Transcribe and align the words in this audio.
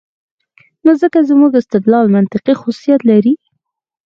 نو 0.83 0.91
ځکه 1.01 1.19
زموږ 1.29 1.51
استدلال 1.61 2.05
منطقي 2.15 2.53
خصوصیت 2.61 3.01
لري. 3.09 3.33